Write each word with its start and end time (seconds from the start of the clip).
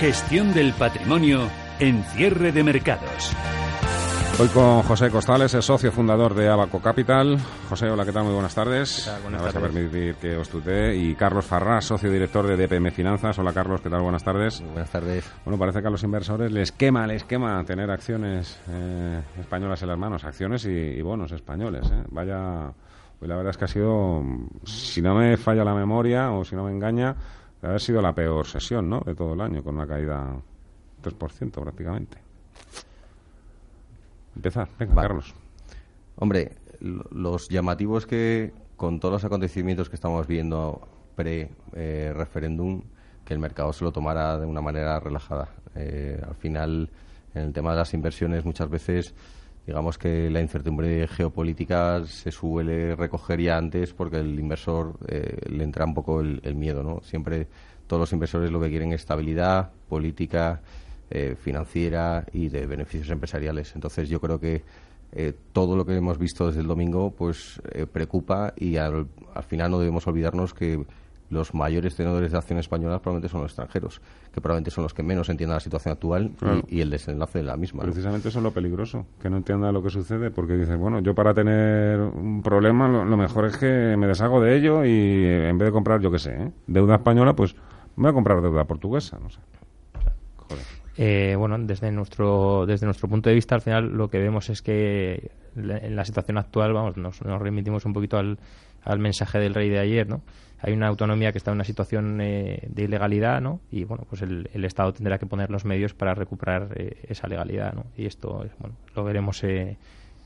Gestión 0.00 0.52
del 0.52 0.72
patrimonio 0.72 1.48
en 1.78 2.02
cierre 2.02 2.50
de 2.50 2.64
mercados. 2.64 3.32
Hoy 4.40 4.48
con 4.48 4.82
José 4.82 5.10
Costales, 5.10 5.54
el 5.54 5.62
socio 5.62 5.92
fundador 5.92 6.34
de 6.34 6.48
Abaco 6.48 6.80
Capital. 6.80 7.38
José, 7.68 7.88
hola, 7.88 8.04
¿qué 8.04 8.12
tal? 8.12 8.24
Muy 8.24 8.32
buenas 8.32 8.54
tardes. 8.54 9.08
Buenas 9.22 9.40
Me 9.40 9.46
vas 9.46 9.54
a 9.54 9.60
permitir 9.60 10.16
que 10.16 10.36
os 10.36 10.48
tutee. 10.48 10.96
Y 10.96 11.14
Carlos 11.14 11.44
Farrás, 11.44 11.84
socio 11.84 12.10
director 12.10 12.46
de 12.46 12.56
DPM 12.56 12.90
Finanzas. 12.90 13.38
Hola, 13.38 13.52
Carlos, 13.52 13.80
¿qué 13.80 13.90
tal? 13.90 14.00
Buenas 14.02 14.24
tardes. 14.24 14.60
Buenas 14.62 14.90
tardes. 14.90 15.30
Bueno, 15.44 15.58
parece 15.58 15.80
que 15.82 15.86
a 15.86 15.90
los 15.90 16.02
inversores 16.02 16.50
les 16.50 16.72
quema, 16.72 17.06
les 17.06 17.22
quema 17.24 17.62
tener 17.62 17.90
acciones 17.90 18.58
eh, 18.70 19.22
españolas 19.38 19.82
en 19.82 19.88
las 19.90 19.98
manos, 19.98 20.24
acciones 20.24 20.64
y, 20.64 20.70
y 20.70 21.02
bonos 21.02 21.30
españoles. 21.30 21.88
¿eh? 21.92 22.02
Vaya, 22.10 22.72
hoy 23.22 23.28
la 23.28 23.36
verdad 23.36 23.50
es 23.52 23.56
que 23.56 23.64
ha 23.64 23.68
sido, 23.68 24.22
si 24.64 25.00
no 25.00 25.14
me 25.14 25.36
falla 25.38 25.64
la 25.64 25.74
memoria 25.74 26.30
o 26.32 26.44
si 26.44 26.54
no 26.56 26.64
me 26.64 26.72
engaña, 26.72 27.14
debe 27.60 27.68
haber 27.68 27.80
sido 27.80 28.02
la 28.02 28.12
peor 28.14 28.46
sesión 28.46 28.90
¿no? 28.90 29.00
de 29.00 29.14
todo 29.14 29.32
el 29.34 29.40
año, 29.40 29.62
con 29.62 29.76
una 29.76 29.86
caída 29.86 30.36
3% 31.02 31.50
prácticamente. 31.62 32.18
Empezar, 34.36 34.68
venga, 34.78 34.94
Vale. 34.94 35.08
Carlos. 35.08 35.34
Hombre, 36.16 36.52
lo- 36.80 37.04
los 37.10 37.48
llamativos 37.48 38.06
que, 38.06 38.52
con 38.76 38.98
todos 39.00 39.12
los 39.12 39.24
acontecimientos 39.24 39.88
que 39.88 39.96
estamos 39.96 40.26
viendo 40.26 40.80
pre-referéndum, 41.16 42.82
que 43.24 43.34
el 43.34 43.40
mercado 43.40 43.72
se 43.72 43.84
lo 43.84 43.92
tomara 43.92 44.38
de 44.38 44.46
una 44.46 44.60
manera 44.60 44.98
relajada. 44.98 45.48
Eh, 45.74 46.20
al 46.26 46.34
final, 46.34 46.90
en 47.34 47.42
el 47.42 47.52
tema 47.52 47.70
de 47.72 47.76
las 47.78 47.94
inversiones, 47.94 48.44
muchas 48.44 48.68
veces, 48.68 49.14
digamos 49.66 49.98
que 49.98 50.30
la 50.30 50.40
incertidumbre 50.40 51.06
geopolítica 51.08 52.04
se 52.06 52.30
suele 52.30 52.96
recoger 52.96 53.40
ya 53.40 53.56
antes 53.56 53.92
porque 53.92 54.18
el 54.18 54.38
inversor 54.38 54.98
eh, 55.08 55.36
le 55.48 55.64
entra 55.64 55.84
un 55.84 55.94
poco 55.94 56.20
el, 56.20 56.54
miedo, 56.54 56.82
¿no? 56.82 57.00
Siempre 57.02 57.46
todos 57.86 58.00
los 58.00 58.12
inversores 58.12 58.50
lo 58.50 58.60
que 58.60 58.70
quieren 58.70 58.92
es 58.92 59.02
estabilidad 59.02 59.70
política, 59.88 60.60
eh, 61.10 61.36
financiera 61.38 62.24
y 62.32 62.48
de 62.48 62.66
beneficios 62.66 63.10
empresariales. 63.10 63.74
Entonces, 63.74 64.08
yo 64.08 64.20
creo 64.20 64.40
que 64.40 64.62
eh, 65.14 65.34
todo 65.52 65.76
lo 65.76 65.84
que 65.84 65.94
hemos 65.94 66.16
visto 66.16 66.46
desde 66.46 66.62
el 66.62 66.66
domingo 66.66 67.10
pues 67.10 67.60
eh, 67.72 67.84
preocupa 67.84 68.54
y 68.56 68.78
al 68.78 69.06
final 69.46 69.70
no 69.70 69.78
debemos 69.78 70.06
olvidarnos 70.06 70.54
que 70.54 70.82
los 71.32 71.54
mayores 71.54 71.96
tenedores 71.96 72.30
de 72.30 72.38
acciones 72.38 72.64
españolas 72.66 73.00
probablemente 73.00 73.30
son 73.30 73.40
los 73.40 73.50
extranjeros, 73.50 74.00
que 74.32 74.40
probablemente 74.40 74.70
son 74.70 74.82
los 74.84 74.92
que 74.94 75.02
menos 75.02 75.28
entiendan 75.30 75.56
la 75.56 75.60
situación 75.60 75.92
actual 75.92 76.26
y- 76.26 76.36
Claro. 76.36 76.62
y, 76.68 76.80
el 76.82 76.90
desenlace 76.90 77.38
de 77.38 77.44
la 77.44 77.56
misma. 77.56 77.78
¿no? 77.82 77.84
Precisamente 77.90 78.28
eso 78.28 78.38
es 78.38 78.42
lo 78.42 78.50
peligroso, 78.52 79.06
que 79.20 79.30
no 79.30 79.38
entienda 79.38 79.72
lo 79.72 79.82
que 79.82 79.90
sucede, 79.90 80.30
porque 80.30 80.54
dices, 80.54 80.76
bueno, 80.78 81.00
yo 81.00 81.14
para 81.14 81.32
tener 81.32 81.98
un 82.00 82.42
problema 82.42 82.86
lo, 82.86 83.04
lo 83.04 83.16
mejor 83.16 83.46
es 83.46 83.56
que 83.56 83.96
me 83.98 84.06
deshago 84.06 84.40
de 84.42 84.56
ello 84.56 84.84
y 84.84 84.90
eh, 84.90 85.48
en 85.48 85.56
vez 85.58 85.66
de 85.68 85.72
comprar, 85.72 86.00
yo 86.00 86.10
qué 86.10 86.18
sé, 86.18 86.34
¿eh? 86.34 86.50
deuda 86.66 86.96
española, 86.96 87.34
pues 87.34 87.56
voy 87.96 88.10
a 88.10 88.12
comprar 88.12 88.40
deuda 88.42 88.64
portuguesa, 88.64 89.18
no 89.22 89.30
sé. 89.30 89.40
Joder. 90.36 90.64
Eh, 90.98 91.34
bueno, 91.38 91.56
desde 91.58 91.90
nuestro 91.90 92.66
desde 92.66 92.84
nuestro 92.84 93.08
punto 93.08 93.30
de 93.30 93.34
vista, 93.34 93.54
al 93.54 93.62
final 93.62 93.88
lo 93.96 94.08
que 94.10 94.18
vemos 94.18 94.50
es 94.50 94.60
que 94.60 95.30
en 95.56 95.96
la 95.96 96.04
situación 96.04 96.36
actual, 96.38 96.72
vamos, 96.74 96.96
nos, 96.96 97.22
nos 97.24 97.40
remitimos 97.40 97.84
un 97.86 97.92
poquito 97.94 98.18
al, 98.18 98.38
al 98.84 98.98
mensaje 98.98 99.38
del 99.38 99.54
rey 99.54 99.68
de 99.68 99.78
ayer, 99.78 100.08
¿no? 100.08 100.22
Hay 100.60 100.72
una 100.72 100.86
autonomía 100.86 101.32
que 101.32 101.38
está 101.38 101.50
en 101.50 101.56
una 101.56 101.64
situación 101.64 102.20
eh, 102.20 102.68
de 102.68 102.84
ilegalidad, 102.84 103.40
¿no? 103.40 103.60
Y 103.70 103.82
bueno, 103.84 104.06
pues 104.08 104.22
el, 104.22 104.48
el 104.54 104.64
Estado 104.64 104.92
tendrá 104.92 105.18
que 105.18 105.26
poner 105.26 105.50
los 105.50 105.64
medios 105.64 105.92
para 105.92 106.14
recuperar 106.14 106.68
eh, 106.76 106.98
esa 107.08 107.26
legalidad, 107.26 107.74
¿no? 107.74 107.84
Y 107.96 108.06
esto, 108.06 108.44
es, 108.44 108.52
bueno, 108.58 108.76
lo 108.94 109.02
veremos 109.02 109.42
eh, 109.42 109.76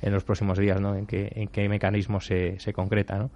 en 0.02 0.12
los 0.12 0.24
próximos 0.24 0.58
días, 0.58 0.78
¿no? 0.80 0.94
En 0.94 1.06
qué, 1.06 1.32
en 1.34 1.48
qué 1.48 1.68
mecanismo 1.68 2.20
se, 2.20 2.60
se 2.60 2.74
concreta, 2.74 3.16
¿no? 3.16 3.30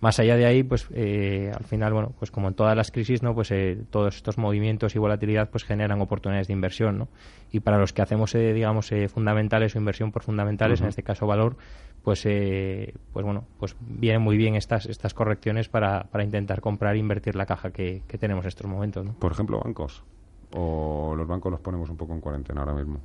Más 0.00 0.20
allá 0.20 0.36
de 0.36 0.44
ahí, 0.44 0.62
pues 0.62 0.88
eh, 0.92 1.50
al 1.56 1.64
final, 1.64 1.94
bueno, 1.94 2.12
pues 2.18 2.30
como 2.30 2.48
en 2.48 2.54
todas 2.54 2.76
las 2.76 2.90
crisis, 2.90 3.22
¿no? 3.22 3.34
Pues 3.34 3.50
eh, 3.50 3.78
todos 3.88 4.16
estos 4.16 4.36
movimientos 4.36 4.94
y 4.94 4.98
volatilidad 4.98 5.48
pues 5.48 5.64
generan 5.64 6.02
oportunidades 6.02 6.48
de 6.48 6.52
inversión, 6.52 6.98
¿no? 6.98 7.08
Y 7.50 7.60
para 7.60 7.78
los 7.78 7.94
que 7.94 8.02
hacemos, 8.02 8.34
eh, 8.34 8.52
digamos, 8.52 8.92
eh, 8.92 9.08
fundamentales 9.08 9.74
o 9.74 9.78
inversión 9.78 10.12
por 10.12 10.22
fundamentales, 10.22 10.82
en 10.82 10.88
este 10.88 11.02
caso 11.02 11.26
valor, 11.26 11.56
pues 12.06 12.22
eh, 12.24 12.94
pues 13.12 13.24
bueno, 13.24 13.42
pues 13.58 13.74
vienen 13.80 14.22
muy 14.22 14.36
bien 14.36 14.54
estas 14.54 14.86
estas 14.86 15.12
correcciones 15.12 15.68
para, 15.68 16.04
para 16.04 16.22
intentar 16.22 16.60
comprar 16.60 16.94
e 16.94 16.98
invertir 16.98 17.34
la 17.34 17.46
caja 17.46 17.72
que, 17.72 18.04
que 18.06 18.16
tenemos 18.16 18.44
en 18.44 18.48
estos 18.48 18.70
momentos, 18.70 19.04
¿no? 19.04 19.14
Por 19.14 19.32
ejemplo, 19.32 19.58
bancos. 19.58 20.04
O 20.54 21.14
los 21.16 21.26
bancos 21.26 21.50
los 21.50 21.60
ponemos 21.60 21.90
un 21.90 21.96
poco 21.96 22.12
en 22.12 22.20
cuarentena 22.20 22.60
ahora 22.60 22.74
mismo. 22.74 23.00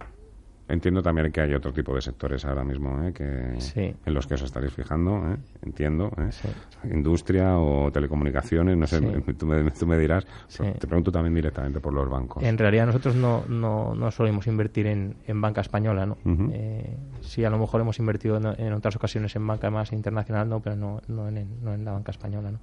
Entiendo 0.71 1.03
también 1.03 1.31
que 1.31 1.41
hay 1.41 1.53
otro 1.53 1.73
tipo 1.73 1.93
de 1.93 2.01
sectores 2.01 2.45
ahora 2.45 2.63
mismo 2.63 3.03
¿eh? 3.03 3.11
que, 3.13 3.55
Sí. 3.59 3.93
en 4.05 4.13
los 4.13 4.25
que 4.25 4.35
os 4.35 4.41
estaréis 4.41 4.73
fijando, 4.73 5.17
¿eh? 5.33 5.37
entiendo. 5.63 6.09
¿eh? 6.17 6.31
Sí. 6.31 6.47
Industria 6.89 7.57
o 7.57 7.91
telecomunicaciones, 7.91 8.77
no 8.77 8.87
sé, 8.87 8.99
Sí. 8.99 9.33
tú, 9.37 9.45
me, 9.45 9.69
tú 9.71 9.85
me 9.85 9.97
dirás. 9.97 10.25
Te 10.57 10.87
pregunto 10.87 11.11
también 11.11 11.35
directamente 11.35 11.79
por 11.81 11.93
los 11.93 12.09
bancos. 12.09 12.41
En 12.43 12.57
realidad 12.57 12.85
nosotros 12.85 13.15
no, 13.15 13.43
no, 13.49 13.93
no 13.95 14.11
solemos 14.11 14.47
invertir 14.47 14.87
en, 14.87 15.15
en 15.27 15.41
banca 15.41 15.59
española, 15.61 16.05
¿no? 16.05 16.17
Ujú. 16.23 16.49
Eh, 16.53 16.97
sí, 17.21 17.43
a 17.43 17.49
lo 17.49 17.57
mejor 17.59 17.81
hemos 17.81 17.99
invertido 17.99 18.38
en, 18.38 18.45
en 18.59 18.73
otras 18.73 18.95
ocasiones 18.95 19.35
en 19.35 19.45
banca 19.45 19.69
más 19.69 19.91
internacional, 19.91 20.47
no, 20.47 20.61
pero 20.61 20.75
no, 20.77 21.01
no, 21.09 21.27
en, 21.27 21.63
no 21.63 21.73
en 21.73 21.83
la 21.83 21.91
banca 21.91 22.11
española, 22.11 22.51
¿no? 22.51 22.59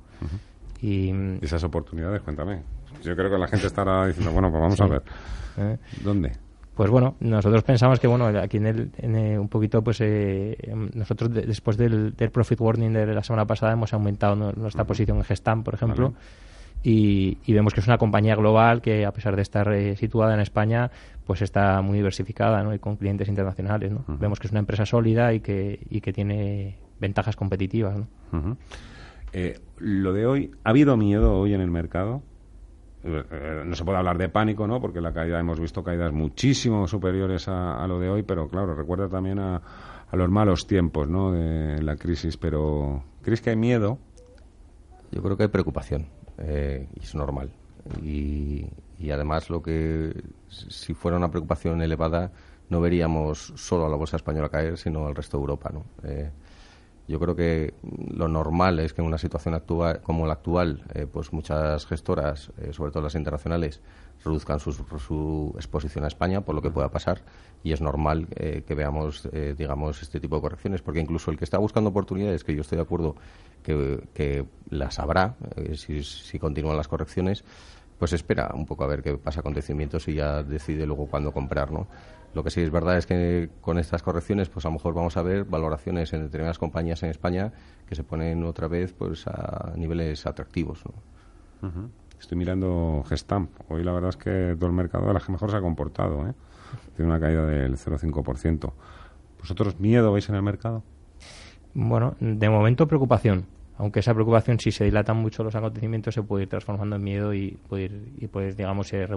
Y 0.81 1.13
Esas 1.43 1.63
oportunidades, 1.65 2.23
cuéntame. 2.23 2.63
Yo 3.03 3.15
creo 3.17 3.31
que 3.31 3.37
la 3.39 3.49
gente 3.49 3.67
estará 3.67 4.07
diciendo, 4.07 4.33
bueno, 4.33 4.51
pues 4.51 4.61
vamos 4.63 4.81
a 4.81 4.87
ver. 4.87 5.03
eh, 5.59 5.77
¿Dónde? 6.03 6.33
Pues 6.79 6.91
bueno, 6.91 7.17
nosotros 7.19 7.65
pensamos 7.65 7.99
que 7.99 8.07
bueno, 8.07 8.27
aquí 8.39 8.59
en 8.59 8.67
el, 8.67 8.91
en 8.99 9.17
el- 9.17 9.39
un 9.41 9.49
poquito 9.49 9.83
pues 9.83 9.99
eh, 10.01 10.57
nosotros 10.95 11.35
de- 11.35 11.43
después 11.43 11.77
del, 11.77 12.15
del 12.15 12.31
profit 12.31 12.61
warning 12.61 12.93
de 12.93 13.05
la 13.13 13.25
semana 13.25 13.47
pasada 13.49 13.73
hemos 13.73 13.93
aumentado 13.93 14.37
nu- 14.37 14.53
nuestra 14.57 14.85
posición 14.85 15.17
en 15.19 15.25
Gestam, 15.25 15.65
por 15.65 15.75
ejemplo. 15.75 16.15
Y, 16.85 17.39
y 17.45 17.53
vemos 17.53 17.75
que 17.75 17.81
es 17.81 17.87
una 17.89 17.99
compañía 17.99 18.37
global 18.37 18.81
que 18.81 19.05
a 19.05 19.13
pesar 19.13 19.35
de 19.35 19.43
estar 19.43 19.73
eh, 19.73 19.97
situada 19.97 20.35
en 20.35 20.39
España 20.41 20.93
pues 21.27 21.43
está 21.43 21.83
muy 21.83 21.97
diversificada 21.99 22.63
¿no? 22.63 22.73
y 22.73 22.79
con 22.79 22.95
clientes 22.95 23.27
internacionales 23.29 23.91
¿no? 23.91 24.05
vemos 24.21 24.39
que 24.39 24.47
es 24.47 24.53
una 24.53 24.61
empresa 24.61 24.87
sólida 24.87 25.35
y 25.35 25.41
que, 25.41 25.81
y 25.91 26.01
que 26.01 26.13
tiene 26.13 26.77
ventajas 27.01 27.35
competitivas 27.35 27.97
¿no? 27.97 28.07
Eh, 29.33 29.59
lo 29.79 30.13
de 30.13 30.27
hoy, 30.27 30.53
¿ha 30.63 30.71
habido 30.71 30.97
miedo 30.97 31.37
hoy 31.41 31.55
en 31.55 31.61
el 31.61 31.71
mercado? 31.73 32.23
Eh, 33.09 33.63
no 33.65 33.75
se 33.75 33.85
puede 33.85 33.99
hablar 33.99 34.19
de 34.19 34.29
pánico, 34.29 34.67
¿no? 34.67 34.81
Porque 34.81 35.01
la 35.01 35.13
caída, 35.13 35.41
hemos 35.41 35.59
visto 35.59 35.83
caídas 35.83 36.13
muchísimo 36.13 36.87
superiores 36.87 37.49
a, 37.49 37.83
a 37.83 37.87
lo 37.87 37.99
de 37.99 38.09
hoy, 38.09 38.23
pero 38.23 38.49
claro, 38.49 38.75
recuerda 38.75 39.09
también 39.09 39.39
a, 39.39 39.63
a 40.11 40.17
los 40.17 40.29
malos 40.31 40.67
tiempos, 40.67 41.09
¿no? 41.09 41.33
De 41.33 41.83
la 41.83 41.97
crisis, 41.97 42.37
pero 42.37 43.03
¿crees 43.23 43.41
que 43.41 43.51
hay 43.51 43.57
miedo? 43.57 43.99
Yo 45.11 45.23
creo 45.23 45.37
que 45.37 45.45
hay 45.45 45.49
preocupación 45.49 46.07
eh, 46.39 46.89
y 46.95 47.03
es 47.03 47.15
normal. 47.15 47.51
Y, 48.03 48.67
y 48.99 49.11
además 49.11 49.49
lo 49.49 49.63
que 49.63 50.13
si 50.49 50.93
fuera 50.95 51.17
una 51.17 51.31
preocupación 51.31 51.81
elevada 51.81 52.31
no 52.69 52.81
veríamos 52.81 53.53
solo 53.57 53.87
a 53.87 53.89
la 53.89 53.97
bolsa 53.97 54.17
española 54.17 54.49
caer, 54.49 54.77
sino 54.77 55.07
al 55.07 55.15
resto 55.15 55.39
de 55.39 55.41
Europa. 55.43 55.71
¿no? 55.73 55.85
Eh, 56.05 56.31
yo 57.09 57.19
creo 57.19 57.35
que 57.35 57.75
lo 57.83 58.29
normal 58.29 58.79
es 58.79 58.93
que 58.93 59.01
en 59.01 59.07
una 59.07 59.19
situación 59.19 59.61
como 60.03 60.27
la 60.27 60.35
actual, 60.35 60.85
eh, 60.95 61.07
pues 61.11 61.33
muchas 61.33 61.87
gestoras, 61.87 62.53
eh, 62.59 62.73
sobre 62.73 62.93
todo 62.93 63.03
las 63.03 63.15
internacionales, 63.15 63.81
reduzcan 64.25 64.59
su, 64.61 65.53
exposición 65.57 66.05
a 66.05 66.09
España 66.09 66.41
por 66.41 66.55
lo 66.55 66.63
que 66.63 66.71
pueda 66.71 66.91
pasar 66.91 67.23
y 67.63 67.73
es 67.73 67.81
normal 67.81 68.29
eh, 68.37 68.63
que 68.67 68.75
veamos, 68.75 69.29
eh, 69.33 69.55
digamos, 69.57 70.03
este 70.03 70.21
tipo 70.21 70.37
de 70.37 70.43
correcciones, 70.43 70.83
porque 70.83 71.01
incluso 71.01 71.31
el 71.31 71.39
que 71.39 71.45
está 71.45 71.59
buscando 71.59 71.91
oportunidades, 71.91 72.45
que 72.45 72.55
yo 72.55 72.63
estoy 72.63 72.77
de 72.77 72.83
acuerdo 72.83 73.17
que, 73.63 74.01
que 74.15 74.45
las 74.71 74.99
habrá 74.99 75.37
eh, 75.57 75.77
si, 75.77 76.03
si 76.03 76.39
continúan 76.39 76.77
las 76.77 76.89
correcciones, 76.89 77.45
pues 77.99 78.13
espera 78.13 78.51
un 78.55 78.67
poco 78.67 78.85
a 78.85 78.87
ver 78.87 79.03
qué 79.03 79.17
pasa 79.19 79.41
acontecimientos 79.41 80.07
y 80.09 80.15
ya 80.15 80.43
decide 80.43 80.87
luego 80.87 81.07
cuándo 81.07 81.33
comprar, 81.33 81.73
¿no? 81.73 81.87
Lo 82.35 82.45
que 82.45 82.51
sí 82.51 82.61
es 82.61 82.71
verdad 82.71 82.99
es 82.99 83.07
que 83.07 83.51
con 83.61 83.79
estas 83.79 84.03
correcciones, 84.03 84.49
pues 84.49 84.65
a 84.67 84.69
lo 84.69 84.75
mejor 84.75 84.95
vamos 84.95 85.17
a 85.17 85.23
ver 85.23 85.45
valoraciones 85.45 86.13
en 86.13 86.23
determinadas 86.23 86.59
compañías 86.59 87.03
en 87.03 87.11
España 87.11 87.53
que 87.89 87.95
se 87.95 88.05
ponen 88.05 88.45
otra 88.45 88.69
vez 88.69 88.93
pues 88.93 89.27
a 89.27 89.73
niveles 89.77 90.27
atractivos, 90.27 90.85
¿no? 90.85 91.91
Estoy 92.21 92.37
mirando 92.37 93.05
Gestamp. 93.09 93.51
Hoy 93.69 93.83
la 93.83 93.93
verdad 93.93 94.11
es 94.11 94.17
que 94.17 94.57
todo 94.57 94.67
el 94.67 94.77
mercado 94.77 95.07
de 95.07 95.15
las 95.15 95.25
que 95.25 95.33
mejor 95.33 95.51
se 95.51 95.57
ha 95.57 95.61
comportado, 95.61 96.27
¿eh? 96.29 96.35
Tiene 96.97 97.11
una 97.11 97.21
caída 97.21 97.47
del 97.47 97.77
0,5%. 97.77 98.73
¿Vosotros 99.39 99.81
miedo 99.81 100.13
veis 100.13 100.29
en 100.29 100.35
el 100.35 100.43
mercado? 100.43 100.83
Bueno, 101.75 102.17
de 102.21 102.51
momento 102.51 102.87
preocupación. 102.87 103.47
Aunque 103.79 104.01
esa 104.01 104.13
preocupación, 104.13 104.59
si 104.59 104.73
se 104.73 104.85
dilatan 104.85 105.17
mucho 105.17 105.45
los 105.45 105.55
acontecimientos, 105.55 106.13
se 106.13 106.23
puede 106.23 106.43
ir 106.43 106.49
transformando 106.49 106.97
en 106.97 107.05
miedo 107.05 107.33
y 107.33 107.57
puede, 107.69 107.91
y 108.19 108.27
digamos, 108.53 108.93
eh, 108.93 109.09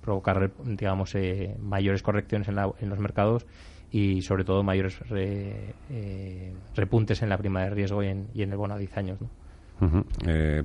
provocar 0.00 0.50
digamos, 0.64 1.14
eh, 1.14 1.54
mayores 1.60 2.02
correcciones 2.02 2.48
en, 2.48 2.88
los 2.88 2.98
mercados 2.98 3.46
y, 3.92 4.22
sobre 4.22 4.44
todo, 4.44 4.62
mayores 4.62 4.98
eh, 5.10 6.52
repuntes 6.74 7.20
en 7.20 7.28
la 7.28 7.36
prima 7.36 7.64
de 7.64 7.70
riesgo 7.70 8.02
y 8.02 8.06
en, 8.06 8.28
en 8.34 8.50
el 8.50 8.56
bono 8.56 8.74
a 8.74 8.78
10 8.78 8.96
años. 8.96 9.18
¿no? 9.20 9.28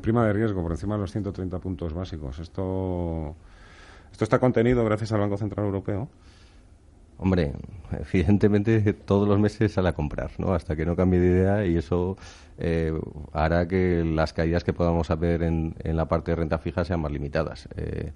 prima 0.01 0.25
de 0.25 0.33
riesgo 0.33 0.63
por 0.63 0.71
encima 0.71 0.95
de 0.95 1.01
los 1.01 1.11
130 1.11 1.59
puntos 1.59 1.93
básicos. 1.93 2.39
Esto, 2.39 3.35
esto 4.11 4.23
está 4.23 4.39
contenido 4.39 4.85
gracias 4.85 5.11
al 5.11 5.19
Banco 5.19 5.37
Central 5.37 5.65
Europeo. 5.65 6.07
Hombre, 7.17 7.53
evidentemente 8.13 8.93
todos 8.93 9.27
los 9.27 9.39
meses 9.39 9.71
sale 9.71 9.89
a 9.89 9.93
comprar, 9.93 10.31
¿no? 10.37 10.53
Hasta 10.53 10.75
que 10.75 10.85
no 10.85 10.95
cambie 10.95 11.19
de 11.19 11.27
idea 11.27 11.65
y 11.65 11.77
eso 11.77 12.17
eh, 12.57 12.93
hará 13.31 13.67
que 13.67 14.03
las 14.03 14.33
caídas 14.33 14.63
que 14.63 14.73
podamos 14.73 15.09
haber 15.11 15.43
en, 15.43 15.75
la 15.83 16.07
parte 16.07 16.31
de 16.31 16.35
renta 16.35 16.57
fija 16.57 16.83
sean 16.85 17.01
más 17.01 17.11
limitadas. 17.11 17.67
Eh, 17.77 18.11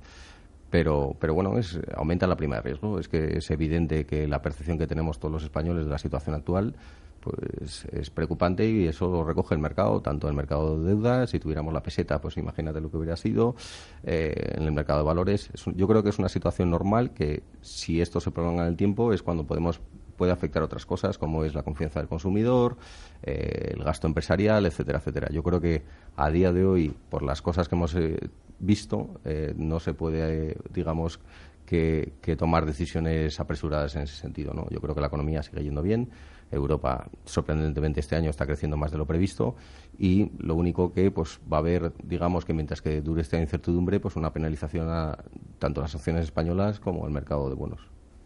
pero, 0.69 1.15
pero 1.19 1.33
bueno, 1.33 1.57
es, 1.57 1.79
aumenta 1.95 2.27
la 2.27 2.35
prima 2.35 2.57
de 2.57 2.61
riesgo. 2.61 2.99
Es 2.99 3.07
que 3.07 3.37
es 3.37 3.49
evidente 3.51 4.05
que 4.05 4.27
la 4.27 4.41
percepción 4.41 4.77
que 4.77 4.87
tenemos 4.87 5.19
todos 5.19 5.31
los 5.31 5.43
españoles 5.43 5.85
de 5.85 5.91
la 5.91 5.97
situación 5.97 6.35
actual 6.35 6.75
pues 7.19 7.85
es 7.91 8.09
preocupante 8.09 8.69
y 8.69 8.87
eso 8.87 9.09
lo 9.09 9.23
recoge 9.23 9.55
el 9.55 9.59
mercado, 9.59 10.01
tanto 10.01 10.27
el 10.27 10.33
mercado 10.33 10.79
de 10.79 10.89
deuda, 10.89 11.27
si 11.27 11.39
tuviéramos 11.39 11.73
la 11.73 11.83
peseta, 11.83 12.21
pues 12.21 12.37
imagínate 12.37 12.79
lo 12.79 12.89
que 12.89 12.97
hubiera 12.97 13.17
sido, 13.17 13.55
eh, 14.03 14.53
en 14.55 14.63
el 14.63 14.71
mercado 14.71 14.99
de 14.99 15.05
valores. 15.05 15.49
yo 15.75 15.87
creo 15.87 16.03
que 16.03 16.09
es 16.09 16.19
una 16.19 16.29
situación 16.29 16.69
normal 16.69 17.11
que 17.11 17.43
si 17.61 18.01
esto 18.01 18.19
se 18.19 18.31
prolonga 18.31 18.63
en 18.63 18.69
el 18.69 18.77
tiempo 18.77 19.13
es 19.13 19.23
cuando 19.23 19.45
podemos 19.45 19.81
puede 20.17 20.31
afectar 20.31 20.63
otras 20.63 20.85
cosas 20.85 21.17
como 21.17 21.45
es 21.45 21.53
la 21.53 21.63
confianza 21.63 21.99
del 21.99 22.09
consumidor, 22.09 22.77
eh, 23.23 23.73
el 23.75 23.83
gasto 23.83 24.07
empresarial, 24.07 24.65
etcétera, 24.65 24.99
etcétera. 24.99 25.29
Yo 25.31 25.43
creo 25.43 25.61
que 25.61 25.83
a 26.15 26.29
día 26.29 26.51
de 26.51 26.65
hoy, 26.65 26.93
por 27.09 27.23
las 27.23 27.41
cosas 27.41 27.69
que 27.69 27.75
hemos 27.75 27.95
eh, 27.95 28.17
visto, 28.59 29.21
no 29.55 29.79
se 29.79 29.93
puede, 29.93 30.57
digamos, 30.73 31.19
que, 31.65 32.13
que, 32.21 32.35
tomar 32.35 32.65
decisiones 32.65 33.39
apresuradas 33.39 33.95
en 33.95 34.03
ese 34.03 34.15
sentido. 34.15 34.53
¿no? 34.53 34.67
Yo 34.69 34.79
creo 34.81 34.95
que 34.95 35.01
la 35.01 35.07
economía 35.07 35.43
sigue 35.43 35.63
yendo 35.63 35.83
bien. 35.83 36.09
Europa, 36.51 37.09
sorprendentemente, 37.25 37.99
este 37.99 38.15
año 38.15 38.29
está 38.29 38.45
creciendo 38.45 38.77
más 38.77 38.91
de 38.91 38.97
lo 38.97 39.05
previsto 39.05 39.55
y 39.99 40.31
lo 40.37 40.55
único 40.55 40.93
que 40.93 41.11
pues 41.11 41.39
va 41.51 41.57
a 41.57 41.59
haber, 41.59 41.93
digamos 42.03 42.45
que 42.45 42.53
mientras 42.53 42.81
que 42.81 43.01
dure 43.01 43.21
esta 43.21 43.39
incertidumbre, 43.39 43.99
pues 43.99 44.15
una 44.15 44.31
penalización 44.31 44.89
a 44.89 45.17
tanto 45.59 45.81
las 45.81 45.93
acciones 45.93 46.23
españolas 46.23 46.79
como 46.79 47.05
el 47.05 47.11
mercado 47.13 47.49
de 47.49 47.55
bonos 47.55 47.81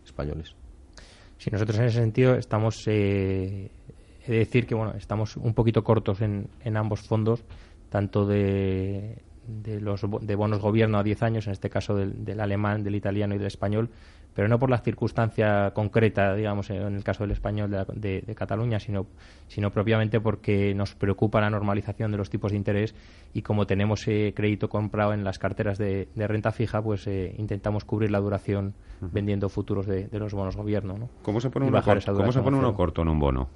españoles. 0.05 0.55
Sí, 1.41 1.49
nosotros 1.49 1.79
en 1.79 1.85
ese 1.85 1.97
sentido 1.97 2.35
estamos, 2.35 2.83
eh, 2.85 3.71
he 4.27 4.31
de 4.31 4.37
decir 4.37 4.67
que 4.67 4.75
bueno, 4.75 4.93
estamos 4.95 5.37
un 5.37 5.55
poquito 5.55 5.83
cortos 5.83 6.21
en, 6.21 6.47
en 6.59 6.77
ambos 6.77 7.01
fondos, 7.01 7.43
tanto 7.89 8.27
de, 8.27 9.23
de 9.51 9.81
los 9.81 10.01
de 10.21 10.35
bonos 10.35 10.59
gobierno 10.59 10.97
a 10.97 11.03
10 11.03 11.23
años, 11.23 11.47
en 11.47 11.53
este 11.53 11.69
caso 11.69 11.95
del, 11.95 12.23
del, 12.23 12.39
alemán, 12.39 12.83
del 12.83 12.95
italiano 12.95 13.35
y 13.35 13.37
del 13.37 13.47
español, 13.47 13.89
pero 14.33 14.47
no 14.47 14.59
por 14.59 14.69
la 14.69 14.77
circunstancia 14.79 15.71
concreta, 15.71 16.33
digamos, 16.35 16.69
en 16.69 16.95
el 16.95 17.03
caso 17.03 17.23
del 17.23 17.31
español 17.31 17.85
de, 17.93 18.33
Cataluña, 18.35 18.79
sino, 18.79 19.07
sino 19.47 19.71
propiamente 19.71 20.21
porque 20.21 20.73
nos 20.73 20.95
preocupa 20.95 21.41
la 21.41 21.49
normalización 21.49 22.11
de 22.11 22.17
los 22.17 22.29
tipos 22.29 22.51
de 22.51 22.57
interés 22.57 22.95
y 23.33 23.41
como 23.41 23.67
tenemos 23.67 24.07
eh, 24.07 24.33
crédito 24.35 24.69
comprado 24.69 25.13
en 25.13 25.23
las 25.23 25.37
carteras 25.37 25.77
de, 25.77 26.07
renta 26.15 26.51
fija, 26.51 26.81
pues 26.81 27.07
eh, 27.07 27.35
intentamos 27.37 27.83
cubrir 27.83 28.11
la 28.11 28.19
duración 28.19 28.73
vendiendo 29.01 29.49
futuros 29.49 29.85
de, 29.85 30.07
los 30.11 30.33
bonos 30.33 30.55
gobierno. 30.55 30.97
¿no? 30.97 31.09
¿Cómo 31.23 31.41
se 31.41 31.49
pone, 31.49 31.67
uno, 31.67 31.81
¿cómo 31.81 32.31
se 32.31 32.41
pone 32.41 32.57
uno 32.57 32.73
corto 32.73 33.01
en 33.01 33.09
un 33.09 33.19
bono? 33.19 33.49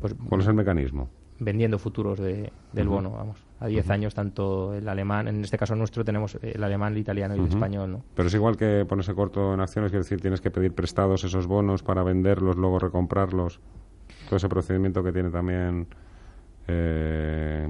Pues, 0.00 0.14
¿Cuál 0.28 0.42
es 0.42 0.46
el 0.46 0.54
mecanismo? 0.54 1.08
Vendiendo 1.40 1.78
futuros 1.78 2.18
de, 2.18 2.52
del 2.72 2.88
bono, 2.88 3.10
vamos. 3.10 3.44
A 3.60 3.66
10 3.66 3.90
años, 3.90 4.14
tanto 4.14 4.74
el 4.74 4.88
alemán, 4.88 5.28
en 5.28 5.42
este 5.42 5.58
caso 5.58 5.74
nuestro, 5.74 6.04
tenemos 6.04 6.38
el 6.40 6.62
alemán, 6.62 6.92
el 6.92 6.98
italiano 6.98 7.34
y 7.36 7.40
el 7.40 7.46
español, 7.46 7.92
¿no? 7.92 8.04
Pero 8.14 8.28
es 8.28 8.34
igual 8.34 8.56
que 8.56 8.84
ponerse 8.88 9.14
corto 9.14 9.54
en 9.54 9.60
acciones, 9.60 9.92
es 9.92 9.98
decir, 9.98 10.20
tienes 10.20 10.40
que 10.40 10.50
pedir 10.50 10.72
prestados 10.72 11.24
esos 11.24 11.46
bonos 11.46 11.82
para 11.82 12.02
venderlos, 12.02 12.56
luego 12.56 12.78
recomprarlos. 12.78 13.60
Todo 14.26 14.36
ese 14.36 14.48
procedimiento 14.48 15.02
que 15.02 15.12
tiene 15.12 15.30
también 15.30 15.88
eh, 16.70 17.66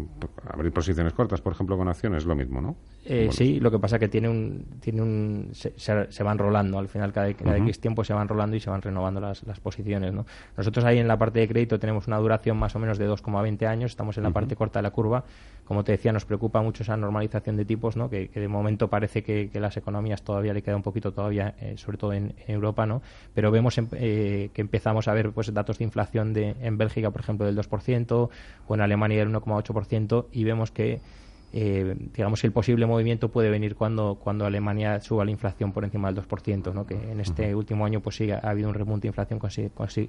abrir 0.48 0.72
posiciones 0.72 1.12
cortas, 1.12 1.40
por 1.40 1.52
ejemplo, 1.52 1.76
con 1.76 1.88
acciones, 1.88 2.24
lo 2.24 2.34
mismo, 2.34 2.60
¿no? 2.60 2.76
Eh, 3.04 3.28
sí, 3.30 3.60
lo 3.60 3.70
que 3.70 3.78
pasa 3.78 3.98
que 3.98 4.08
tiene 4.08 4.28
un, 4.28 4.66
tiene 4.80 5.02
un, 5.02 5.50
se, 5.52 5.72
se, 5.76 6.22
van 6.24 6.36
rolando, 6.36 6.78
al 6.78 6.88
final 6.88 7.12
cada, 7.12 7.32
cada 7.32 7.56
X 7.58 7.80
tiempo 7.80 8.02
se 8.02 8.12
van 8.12 8.26
rolando 8.26 8.56
y 8.56 8.60
se 8.60 8.68
van 8.70 8.82
renovando 8.82 9.20
las, 9.20 9.44
las 9.44 9.60
posiciones, 9.60 10.12
¿no? 10.12 10.26
Nosotros 10.56 10.84
ahí 10.84 10.98
en 10.98 11.06
la 11.06 11.16
parte 11.16 11.38
de 11.38 11.48
crédito 11.48 11.78
tenemos 11.78 12.08
una 12.08 12.18
duración 12.18 12.56
más 12.58 12.74
o 12.74 12.80
menos 12.80 12.98
de 12.98 13.08
2,20 13.08 13.66
años, 13.66 13.92
estamos 13.92 14.16
en 14.18 14.24
la 14.24 14.30
parte 14.30 14.56
corta 14.56 14.80
de 14.80 14.82
la 14.82 14.90
curva, 14.90 15.24
como 15.68 15.84
te 15.84 15.92
decía, 15.92 16.14
nos 16.14 16.24
preocupa 16.24 16.62
mucho 16.62 16.82
esa 16.82 16.96
normalización 16.96 17.58
de 17.58 17.66
tipos, 17.66 17.94
¿no? 17.94 18.08
Que, 18.08 18.30
de 18.32 18.48
momento 18.48 18.88
parece 18.88 19.22
que, 19.22 19.50
las 19.52 19.76
economías 19.76 20.22
todavía 20.22 20.54
le 20.54 20.62
queda 20.62 20.74
un 20.76 20.82
poquito 20.82 21.12
todavía, 21.12 21.54
eh, 21.60 21.74
sobre 21.76 21.98
todo 21.98 22.14
en, 22.14 22.32
Europa, 22.46 22.86
¿no? 22.86 23.02
Pero 23.34 23.50
vemos 23.50 23.74
que 23.74 24.50
empezamos 24.54 25.08
a 25.08 25.12
ver 25.12 25.30
pues 25.32 25.52
datos 25.52 25.76
de 25.76 25.84
inflación 25.84 26.32
de, 26.32 26.56
en 26.62 26.78
Bélgica, 26.78 27.10
por 27.10 27.20
ejemplo, 27.20 27.44
del 27.44 27.58
2%, 27.58 28.30
o 28.66 28.74
en 28.74 28.80
Alemania 28.80 29.18
del 29.18 29.28
1,8% 29.30 30.24
y 30.32 30.44
vemos 30.44 30.70
que 30.70 31.00
eh, 31.52 31.96
digamos 32.14 32.44
el 32.44 32.52
posible 32.52 32.86
movimiento 32.86 33.30
puede 33.30 33.48
venir 33.48 33.74
cuando 33.74 34.16
cuando 34.16 34.44
Alemania 34.44 35.00
suba 35.00 35.24
la 35.24 35.30
inflación 35.30 35.72
por 35.72 35.84
encima 35.84 36.12
del 36.12 36.22
2%, 36.22 36.74
¿no? 36.74 36.86
que 36.86 36.94
en 36.94 37.20
este 37.20 37.54
último 37.54 37.86
año 37.86 38.00
pues 38.00 38.16
sí 38.16 38.30
ha 38.30 38.38
habido 38.38 38.68
un 38.68 38.74
repunte 38.74 39.02
de 39.02 39.08
inflación 39.08 39.40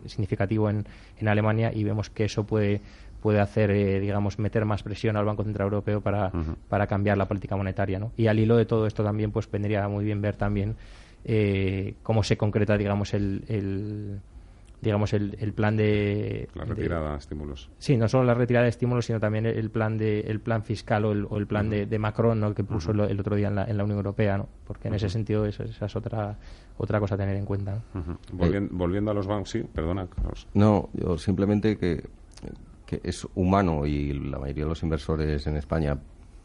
significativo 0.06 0.70
en, 0.70 0.86
en 1.18 1.28
Alemania 1.28 1.72
y 1.74 1.84
vemos 1.84 2.10
que 2.10 2.26
eso 2.26 2.46
puede 2.46 2.82
puede 3.22 3.40
hacer, 3.42 3.70
eh, 3.72 4.00
digamos, 4.00 4.40
meter 4.40 4.64
más 4.64 4.82
presión 4.82 5.18
al 5.18 5.26
Banco 5.26 5.44
Central 5.44 5.66
Europeo 5.66 6.00
para, 6.00 6.32
para 6.70 6.88
cambiar 6.88 7.18
la 7.18 7.28
política 7.28 7.58
monetaria. 7.58 8.00
¿no? 8.00 8.14
Y 8.16 8.28
al 8.28 8.40
hilo 8.40 8.56
de 8.56 8.66
todo 8.66 8.88
esto 8.88 9.04
también, 9.04 9.32
pues 9.32 9.52
vendría 9.52 9.88
muy 9.90 10.06
bien 10.06 10.22
ver 10.22 10.38
también 10.38 10.78
eh, 11.26 11.96
cómo 12.02 12.24
se 12.24 12.38
concreta, 12.38 12.78
digamos, 12.78 13.14
el 13.14 14.22
digamos, 14.82 15.14
el, 15.14 15.38
el 15.40 15.54
plan 15.54 15.76
de... 15.76 16.48
La 16.54 16.64
retirada 16.66 17.12
de, 17.12 17.18
estímulos. 17.18 17.70
Sí, 17.78 17.98
no 17.98 18.08
solo 18.08 18.24
la 18.24 18.34
retirada 18.34 18.64
de 18.64 18.70
estímulos, 18.70 19.06
sino 19.06 19.20
también 19.20 19.46
el 19.46 19.70
plan 19.70 19.98
de 19.98 20.22
el 20.22 20.40
plan 20.40 20.64
fiscal 20.64 21.06
o 21.06 21.38
el, 21.38 21.48
plan 21.48 21.70
de, 21.70 21.86
de, 21.86 22.00
Macron, 22.00 22.40
¿no? 22.40 22.54
que 22.54 22.64
puso 22.64 22.92
el, 22.92 23.20
otro 23.20 23.36
día 23.36 23.50
en 23.50 23.56
la, 23.56 23.66
en 23.66 23.78
la 23.78 23.84
Unión 23.84 23.98
Europea, 23.98 24.38
¿no? 24.38 24.48
Porque 24.66 24.88
en 24.88 24.94
ese 24.94 25.10
sentido 25.10 25.46
esa, 25.46 25.64
es 25.64 25.96
otra 25.96 26.38
otra 26.78 27.00
cosa 27.00 27.16
a 27.16 27.18
tener 27.18 27.36
en 27.36 27.46
cuenta. 27.46 27.82
volviendo, 28.32 29.12
a 29.12 29.14
los 29.14 29.28
bancos, 29.28 29.50
sí, 29.50 29.64
perdona, 29.64 30.08
No, 30.54 30.90
yo 30.94 31.18
simplemente 31.18 31.78
que, 31.78 32.10
que 32.86 33.02
es 33.04 33.28
humano 33.36 33.86
y 33.86 34.14
la 34.14 34.40
mayoría 34.40 34.64
de 34.64 34.70
los 34.70 34.84
inversores 34.84 35.46
en 35.46 35.58
España 35.58 36.00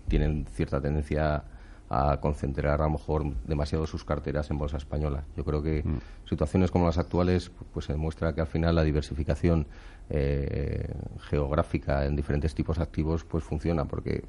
tienen 0.08 0.44
cierta 0.46 0.80
tendencia 0.80 1.44
a 1.90 2.18
concentrar 2.20 2.80
a 2.80 2.84
lo 2.84 2.90
mejor 2.92 3.34
demasiado 3.44 3.86
sus 3.86 4.04
carteras 4.04 4.50
en 4.50 4.58
bolsa 4.58 4.78
española. 4.78 5.24
Yo 5.36 5.44
creo 5.44 5.62
que 5.62 5.82
mm. 5.84 6.28
situaciones 6.28 6.70
como 6.70 6.86
las 6.86 6.98
actuales 6.98 7.50
pues 7.72 7.86
se 7.86 7.92
demuestra 7.92 8.34
que 8.34 8.40
al 8.40 8.46
final 8.46 8.74
la 8.74 8.82
diversificación 8.82 9.66
eh, 10.10 10.86
geográfica 11.30 12.04
en 12.04 12.14
diferentes 12.14 12.54
tipos 12.54 12.76
de 12.76 12.82
activos 12.82 13.24
pues 13.24 13.42
funciona 13.42 13.86
porque 13.86 14.24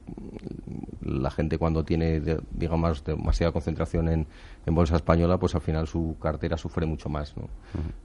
la 1.01 1.29
gente 1.29 1.57
cuando 1.57 1.83
tiene 1.83 2.21
digamos 2.51 3.03
demasiada 3.03 3.51
concentración 3.51 4.07
en, 4.07 4.27
en, 4.65 4.75
bolsa 4.75 4.95
española 4.95 5.37
pues 5.37 5.53
al 5.53 5.59
final 5.59 5.85
su 5.85 6.15
cartera 6.21 6.55
sufre 6.55 6.85
mucho 6.85 7.09
más 7.09 7.35
¿no? 7.35 7.49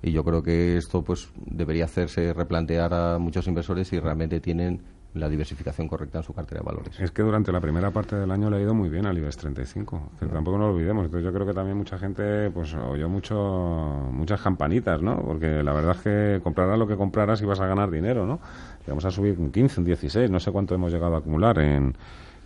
y 0.02 0.10
yo 0.10 0.24
creo 0.24 0.42
que 0.42 0.76
esto 0.76 1.02
pues 1.02 1.28
debería 1.46 1.84
hacerse 1.84 2.32
replantear 2.32 2.92
a 2.92 3.18
muchos 3.18 3.46
inversores 3.46 3.86
si 3.86 4.00
realmente 4.00 4.40
tienen 4.40 4.82
la 5.14 5.28
diversificación 5.28 5.88
correcta 5.88 6.18
en 6.18 6.24
su 6.24 6.32
cartera 6.32 6.60
de 6.60 6.66
valores. 6.66 7.00
Es 7.00 7.10
que 7.10 7.22
durante 7.22 7.50
la 7.50 7.60
primera 7.60 7.90
parte 7.90 8.16
del 8.16 8.30
año 8.30 8.48
le 8.48 8.58
ha 8.58 8.60
ido 8.60 8.74
muy 8.74 8.88
bien 8.88 9.06
al 9.06 9.18
IBEX 9.18 9.36
35, 9.38 10.12
que 10.20 10.26
tampoco 10.26 10.58
nos 10.58 10.74
olvidemos. 10.74 11.04
Entonces 11.04 11.24
yo 11.24 11.32
creo 11.32 11.46
que 11.46 11.52
también 11.52 11.76
mucha 11.76 11.98
gente 11.98 12.50
pues 12.50 12.74
oyó 12.74 13.08
mucho, 13.08 14.08
muchas 14.12 14.40
campanitas, 14.40 15.02
¿no? 15.02 15.20
Porque 15.20 15.62
la 15.62 15.72
verdad 15.72 15.96
es 15.96 16.02
que 16.02 16.40
comprarás 16.42 16.78
lo 16.78 16.86
que 16.86 16.96
comprarás 16.96 17.42
y 17.42 17.44
vas 17.44 17.60
a 17.60 17.66
ganar 17.66 17.90
dinero, 17.90 18.26
¿no? 18.26 18.40
vamos 18.86 19.04
a 19.04 19.10
subir 19.12 19.38
un 19.38 19.52
15, 19.52 19.80
un 19.80 19.86
16, 19.86 20.30
no 20.30 20.40
sé 20.40 20.50
cuánto 20.50 20.74
hemos 20.74 20.92
llegado 20.92 21.14
a 21.14 21.18
acumular 21.18 21.60
en, 21.60 21.94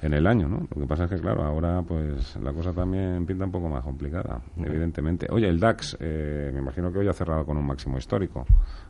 en 0.02 0.12
el 0.12 0.26
año, 0.26 0.46
¿no? 0.46 0.66
Lo 0.74 0.82
que 0.82 0.86
pasa 0.86 1.04
es 1.04 1.10
que, 1.10 1.18
claro, 1.18 1.42
ahora 1.42 1.82
pues 1.82 2.36
la 2.36 2.52
cosa 2.52 2.72
también 2.72 3.24
pinta 3.24 3.46
un 3.46 3.50
poco 3.50 3.70
más 3.70 3.82
complicada, 3.82 4.42
evidentemente. 4.58 5.26
Oye, 5.30 5.48
el 5.48 5.58
DAX, 5.58 5.96
eh, 6.00 6.50
me 6.52 6.60
imagino 6.60 6.92
que 6.92 6.98
hoy 6.98 7.08
ha 7.08 7.14
cerrado 7.14 7.46
con 7.46 7.56
un 7.56 7.66
máximo 7.66 7.96
histórico, 7.96 8.44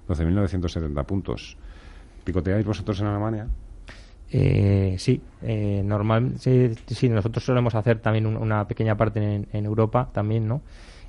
12.970 0.09 1.04
puntos. 1.04 1.57
¿Picoteáis 2.25 2.66
vosotros 2.66 3.00
en 3.00 3.07
Alemania? 3.07 3.47
Eh, 4.37 4.97
sí, 4.99 5.21
eh, 5.43 5.81
normal, 5.85 6.33
sí, 6.41 7.09
nosotros 7.09 7.45
solemos 7.45 7.76
hacer 7.76 8.00
también 8.00 8.26
una 8.26 8.67
pequeña 8.67 8.97
parte 8.97 9.47
en, 9.53 9.64
Europa 9.64 10.09
también, 10.12 10.49
¿no? 10.49 10.61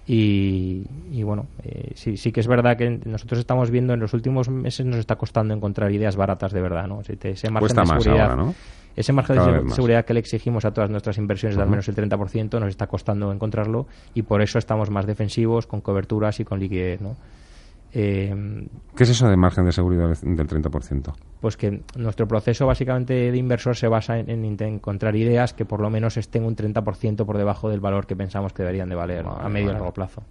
Y, 0.05 0.85
bueno, 1.23 1.47
eh, 1.63 1.93
sí, 1.95 2.17
sí 2.17 2.31
que 2.31 2.41
es 2.41 2.47
verdad 2.47 2.77
que 2.77 2.99
nosotros 3.05 3.39
estamos 3.39 3.71
viendo 3.71 3.95
en 3.95 3.99
los 3.99 4.13
últimos 4.13 4.47
meses 4.49 4.85
nos 4.85 4.97
está 4.97 5.15
costando 5.15 5.55
encontrar 5.55 5.91
ideas 5.91 6.15
baratas 6.15 6.51
de 6.51 6.61
verdad, 6.61 6.87
¿no? 6.87 7.01
ese 7.01 7.49
margen 7.49 7.75
de 7.75 7.85
seguridad, 7.87 8.37
Ese 8.95 9.11
margen 9.11 9.37
de 9.37 9.73
seguridad 9.73 10.05
que 10.05 10.13
le 10.13 10.19
exigimos 10.19 10.63
a 10.63 10.71
todas 10.71 10.91
nuestras 10.91 11.17
inversiones 11.17 11.57
de 11.57 11.63
al 11.63 11.69
menos 11.69 11.87
el 11.87 11.95
30% 11.95 12.59
nos 12.59 12.69
está 12.69 12.85
costando 12.85 13.31
encontrarlo 13.31 13.87
y 14.13 14.21
por 14.21 14.43
eso 14.43 14.59
estamos 14.59 14.91
más 14.91 15.07
defensivos 15.07 15.65
con 15.65 15.81
coberturas 15.81 16.39
y 16.39 16.45
con 16.45 16.59
liquidez, 16.59 17.01
¿no? 17.01 17.15
Eh, 17.97 18.67
¿Qué 18.93 19.03
es 19.03 19.09
eso 19.09 19.29
de 19.29 19.37
margen 19.37 19.63
de 19.63 19.71
seguridad 19.71 20.09
del 20.09 20.47
30%? 20.47 21.13
Pues 21.39 21.55
que 21.55 21.81
nuestro 21.95 22.27
proceso 22.27 22.67
básicamente 22.67 23.31
de 23.31 23.37
inversor 23.37 23.77
se 23.77 23.87
basa 23.87 24.19
en, 24.19 24.43
encontrar 24.59 25.15
ideas 25.15 25.53
que 25.53 25.63
por 25.63 25.79
lo 25.79 25.89
menos 25.89 26.17
estén 26.17 26.43
un 26.43 26.57
30% 26.57 27.25
por 27.25 27.37
debajo 27.37 27.69
del 27.69 27.79
valor 27.79 28.05
que 28.05 28.17
pensamos 28.17 28.51
que 28.51 28.63
deberían 28.63 28.89
de 28.89 28.95
valer 28.95 29.25
a 29.25 29.47
medio 29.47 29.69
y 29.69 29.73
largo 29.73 29.93
plazo. 29.93 30.23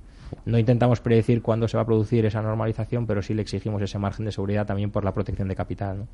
No 0.45 0.59
intentamos 0.59 1.01
predecir 1.01 1.41
cuándo 1.41 1.67
se 1.67 1.79
va 1.79 1.85
a 1.85 1.87
producir 1.87 2.27
esa 2.27 2.43
normalización, 2.43 3.07
pero 3.07 3.23
sí 3.23 3.33
le 3.33 3.41
exigimos 3.41 3.81
ese 3.81 3.99
margen 3.99 4.27
de 4.27 4.33
seguridad 4.33 4.67
también 4.67 4.91
por 4.91 5.03
la 5.03 5.15
protección 5.15 5.49
de 5.49 5.57
capital. 5.57 6.07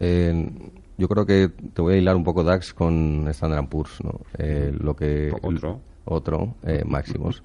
yo 0.00 1.08
creo 1.08 1.26
que 1.26 1.50
te 1.74 1.82
voy 1.82 1.94
a 1.94 1.96
hilar 1.98 2.16
un 2.16 2.24
poco 2.24 2.42
DAX 2.42 2.72
con 2.72 3.28
Standard 3.28 3.68
Poor's. 3.68 4.02
¿no? 4.02 4.18
Eh, 4.38 4.72
lo 4.80 4.96
que, 4.96 5.30
Otro 5.42 5.80
otro, 6.04 6.54
eh, 6.62 6.82
Máximos, 6.86 7.42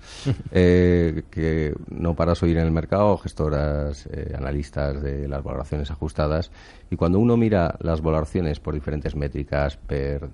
eh, 0.51 1.23
que 1.29 1.73
no 1.89 2.15
paras 2.15 2.43
oír 2.43 2.57
en 2.57 2.65
el 2.65 2.71
mercado, 2.71 3.17
gestoras, 3.17 4.07
eh, 4.11 4.33
analistas 4.37 5.01
de 5.01 5.27
las 5.27 5.43
valoraciones 5.43 5.91
ajustadas. 5.91 6.51
Y 6.89 6.95
cuando 6.95 7.19
uno 7.19 7.37
mira 7.37 7.75
las 7.79 8.01
valoraciones 8.01 8.59
por 8.59 8.73
diferentes 8.73 9.15
métricas, 9.15 9.77
per, 9.77 10.29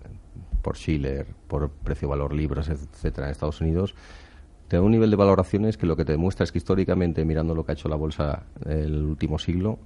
por 0.62 0.78
Schiller, 0.78 1.28
por 1.48 1.70
precio-valor 1.70 2.34
libros, 2.34 2.70
etcétera, 2.70 3.28
en 3.28 3.32
Estados 3.32 3.62
Unidos, 3.62 3.96
te 4.68 4.78
da 4.78 4.82
un 4.82 4.92
nivel 4.92 5.12
de 5.12 5.16
valoraciones 5.16 5.78
que 5.78 5.86
lo 5.86 5.96
que 5.96 6.06
te 6.06 6.14
demuestra 6.14 6.44
es 6.44 6.52
que 6.52 6.58
históricamente, 6.58 7.24
mirando 7.24 7.54
lo 7.54 7.64
que 7.66 7.74
ha 7.74 7.76
hecho 7.76 7.88
la 7.88 7.96
bolsa 7.96 8.44
el 8.66 9.04
último 9.04 9.38
siglo, 9.38 9.78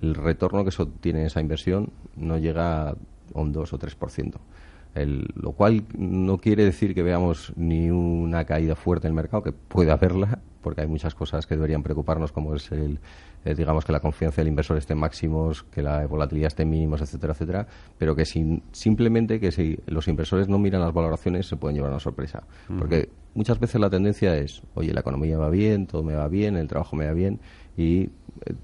el 0.00 0.14
retorno 0.14 0.64
que 0.64 0.70
tiene 1.00 1.26
esa 1.26 1.42
inversión 1.42 1.90
no 2.16 2.38
llega 2.38 2.88
a 2.88 2.96
un 3.34 3.52
2 3.52 3.74
o 3.74 3.78
3% 3.78 4.38
lo 4.94 5.52
cual 5.52 5.84
no 5.96 6.38
quiere 6.38 6.64
decir 6.64 6.94
que 6.94 7.02
veamos 7.02 7.52
ni 7.56 7.90
una 7.90 8.44
caída 8.44 8.74
fuerte 8.74 9.06
en 9.06 9.12
el 9.12 9.16
mercado, 9.16 9.42
que 9.42 9.52
puede 9.52 9.90
haberla, 9.90 10.40
porque 10.60 10.82
hay 10.82 10.86
muchas 10.86 11.14
cosas 11.14 11.46
que 11.46 11.56
deberían 11.56 11.82
preocuparnos, 11.82 12.32
como 12.32 12.54
es 12.54 12.70
el, 12.72 13.00
eh, 13.44 13.54
digamos 13.54 13.84
que 13.84 13.92
la 13.92 14.00
confianza 14.00 14.40
del 14.42 14.48
inversor 14.48 14.76
esté 14.76 14.92
en 14.92 15.00
máximos, 15.00 15.64
que 15.64 15.82
la 15.82 16.06
volatilidad 16.06 16.48
esté 16.48 16.62
en 16.62 16.70
mínimos, 16.70 17.00
etcétera, 17.00 17.32
etcétera, 17.32 17.66
pero 17.98 18.14
que 18.14 18.24
sin, 18.24 18.62
simplemente 18.72 19.40
que 19.40 19.50
si 19.50 19.78
los 19.86 20.08
inversores 20.08 20.48
no 20.48 20.58
miran 20.58 20.80
las 20.80 20.92
valoraciones 20.92 21.46
se 21.46 21.56
pueden 21.56 21.76
llevar 21.76 21.90
una 21.90 22.00
sorpresa, 22.00 22.44
porque 22.78 23.08
muchas 23.34 23.58
veces 23.58 23.80
la 23.80 23.90
tendencia 23.90 24.36
es, 24.36 24.62
oye, 24.74 24.92
la 24.92 25.00
economía 25.00 25.38
va 25.38 25.50
bien, 25.50 25.86
todo 25.86 26.02
me 26.02 26.14
va 26.14 26.28
bien, 26.28 26.56
el 26.56 26.68
trabajo 26.68 26.96
me 26.96 27.06
va 27.06 27.12
bien 27.12 27.40
y 27.76 28.10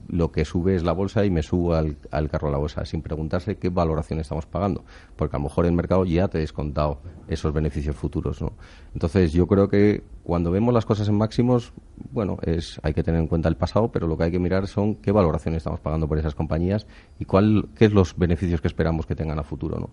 lo 0.08 0.32
que 0.32 0.44
sube 0.44 0.74
es 0.74 0.82
la 0.82 0.92
bolsa 0.92 1.24
y 1.24 1.30
me 1.30 1.42
subo 1.42 1.74
al, 1.74 1.96
carro 2.30 2.48
de 2.48 2.52
la 2.52 2.58
bolsa, 2.58 2.84
sin 2.84 3.02
preguntarse 3.02 3.56
qué 3.56 3.68
valoración 3.68 4.18
estamos 4.18 4.46
pagando, 4.46 4.84
porque 5.16 5.36
a 5.36 5.38
lo 5.38 5.44
mejor 5.44 5.66
el 5.66 5.72
mercado 5.72 6.04
ya 6.04 6.28
te 6.28 6.38
ha 6.38 6.40
descontado 6.40 7.00
esos 7.28 7.52
beneficios 7.52 7.94
futuros. 7.94 8.40
¿no? 8.42 8.52
Entonces, 8.94 9.32
yo 9.32 9.46
creo 9.46 9.68
que 9.68 10.02
cuando 10.24 10.50
vemos 10.50 10.74
las 10.74 10.84
cosas 10.84 11.08
en 11.08 11.16
máximos, 11.16 11.72
bueno, 12.10 12.38
es, 12.42 12.80
hay 12.82 12.92
que 12.92 13.02
tener 13.02 13.20
en 13.20 13.28
cuenta 13.28 13.48
el 13.48 13.56
pasado, 13.56 13.90
pero 13.92 14.06
lo 14.06 14.16
que 14.16 14.24
hay 14.24 14.30
que 14.30 14.38
mirar 14.38 14.66
son 14.66 14.96
qué 14.96 15.12
valoración 15.12 15.54
estamos 15.54 15.80
pagando 15.80 16.08
por 16.08 16.18
esas 16.18 16.34
compañías 16.34 16.86
y 17.18 17.24
cuál, 17.24 17.68
qué 17.76 17.86
es 17.86 17.92
los 17.92 18.16
beneficios 18.16 18.60
que 18.60 18.68
esperamos 18.68 19.06
que 19.06 19.14
tengan 19.14 19.38
a 19.38 19.42
futuro. 19.42 19.78
¿no? 19.78 19.90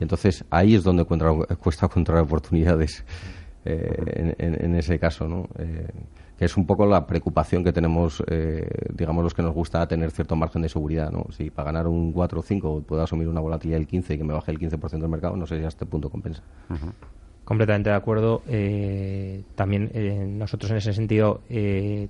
Entonces, 0.00 0.44
ahí 0.50 0.74
es 0.74 0.84
donde 0.84 1.04
cuesta 1.04 1.86
encontrar 1.86 2.18
oportunidades 2.18 3.04
eh, 3.68 4.34
en, 4.38 4.74
ese 4.74 4.98
caso. 4.98 5.28
¿no? 5.28 5.48
Eh, 5.58 5.86
que 6.38 6.44
es 6.44 6.56
un 6.56 6.66
poco 6.66 6.86
la 6.86 7.04
preocupación 7.04 7.64
que 7.64 7.72
tenemos, 7.72 8.22
eh, 8.28 8.68
digamos, 8.94 9.24
los 9.24 9.34
que 9.34 9.42
nos 9.42 9.52
gusta 9.52 9.86
tener 9.88 10.12
cierto 10.12 10.36
margen 10.36 10.62
de 10.62 10.68
seguridad, 10.68 11.10
¿no? 11.10 11.26
Si 11.32 11.50
para 11.50 11.72
ganar 11.72 11.88
un 11.88 12.12
4 12.12 12.38
o 12.38 12.42
5 12.42 12.82
puedo 12.86 13.02
asumir 13.02 13.26
una 13.26 13.40
volatilidad 13.40 13.78
del 13.78 13.88
15 13.88 14.14
y 14.14 14.18
que 14.18 14.24
me 14.24 14.32
baje 14.32 14.52
el 14.52 14.58
15% 14.60 14.90
del 15.00 15.08
mercado, 15.08 15.36
no 15.36 15.46
sé 15.46 15.58
si 15.58 15.64
a 15.64 15.68
este 15.68 15.84
punto 15.84 16.08
compensa. 16.10 16.42
Completamente 17.48 17.88
de 17.88 17.96
acuerdo. 17.96 18.42
Eh, 18.46 19.40
también 19.54 19.90
eh, 19.94 20.26
nosotros 20.28 20.70
en 20.70 20.76
ese 20.76 20.92
sentido 20.92 21.40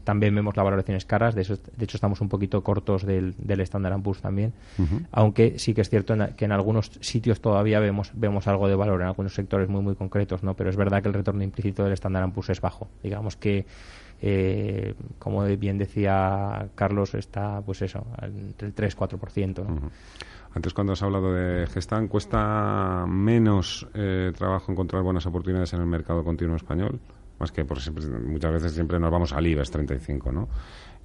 también 0.03 0.35
vemos 0.35 0.57
las 0.57 0.65
valoraciones 0.65 1.05
caras. 1.05 1.37
De, 1.37 1.45
de 1.45 1.85
hecho, 1.85 1.97
estamos 1.97 2.21
un 2.21 2.29
poquito 2.29 2.65
cortos 2.65 3.07
del, 3.07 3.37
del 3.39 3.61
Standard 3.61 4.03
Poor's 4.03 4.21
también. 4.21 4.53
Aunque 5.13 5.57
sí 5.61 5.75
que 5.75 5.83
es 5.83 5.91
cierto 5.91 6.17
que 6.37 6.45
en 6.45 6.51
algunos 6.51 6.91
sitios 7.03 7.41
todavía 7.41 7.79
vemos, 7.79 8.11
vemos 8.15 8.49
algo 8.49 8.67
de 8.67 8.75
valor, 8.75 9.01
en 9.01 9.07
algunos 9.07 9.33
sectores 9.33 9.69
muy, 9.69 9.81
muy 9.81 9.95
concretos, 9.95 10.43
¿no? 10.43 10.55
Pero 10.55 10.71
es 10.71 10.77
verdad 10.77 11.03
que 11.03 11.09
el 11.09 11.15
retorno 11.15 11.45
implícito 11.45 11.85
del 11.85 11.93
Standard 11.93 12.33
Poor's 12.33 12.51
es 12.51 12.61
bajo. 12.61 12.89
Digamos 13.05 13.37
que 13.37 13.65
eh, 14.21 14.95
como 15.19 15.45
bien 15.45 15.79
decía 15.79 16.69
Carlos, 16.75 17.15
está 17.15 17.61
pues 17.63 17.83
eso, 17.83 18.07
entre 18.21 18.69
el 18.69 18.75
3-4%. 18.75 19.91
Antes 20.55 20.75
cuando 20.75 20.95
has 20.95 21.03
hablado 21.03 21.33
de 21.35 21.67
Gestan, 21.67 22.09
¿cuesta 22.09 23.05
menos 23.07 23.87
eh, 23.95 24.33
trabajo 24.37 24.73
encontrar 24.73 25.03
buenas 25.03 25.27
oportunidades 25.27 25.73
en 25.75 25.81
el 25.81 25.87
mercado 25.87 26.25
continuo 26.25 26.57
español? 26.57 26.99
Más 27.39 27.53
que 27.53 27.65
por 27.65 27.81
siempre, 27.81 28.05
muchas 28.07 28.53
veces 28.53 28.73
siempre 28.73 28.99
nos 28.99 29.13
vamos 29.13 29.33
al 29.33 29.47
IBEX 29.47 29.71
35, 29.71 30.33
¿no? 30.33 30.49